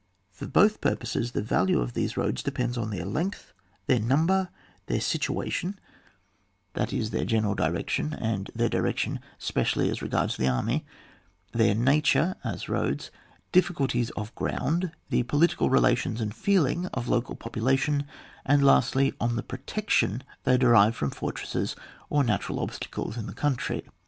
[0.31, 3.53] For both purposes the value of these roads depends on their length,
[3.85, 4.49] their number^
[4.87, 5.75] their sittuition,
[6.73, 10.87] that is tiLeir gene ral direction, and their direction specially as regards the army,
[11.51, 13.11] their nature as roads,
[13.53, 18.03] dijioulties of ground, the political relatione and feeling of local population^
[18.43, 21.75] and lastly, on the protection they derive from fortresses
[22.09, 23.83] or natural obstacles in the country.